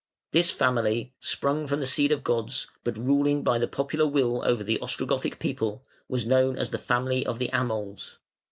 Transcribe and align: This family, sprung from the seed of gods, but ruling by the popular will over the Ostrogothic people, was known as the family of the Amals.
This 0.31 0.49
family, 0.49 1.13
sprung 1.19 1.67
from 1.67 1.79
the 1.79 1.85
seed 1.85 2.11
of 2.11 2.23
gods, 2.23 2.65
but 2.83 2.97
ruling 2.97 3.43
by 3.43 3.59
the 3.59 3.67
popular 3.67 4.07
will 4.07 4.41
over 4.43 4.63
the 4.63 4.79
Ostrogothic 4.79 5.37
people, 5.37 5.85
was 6.09 6.25
known 6.25 6.57
as 6.57 6.71
the 6.71 6.79
family 6.79 7.23
of 7.23 7.37
the 7.37 7.49
Amals. 7.53 8.17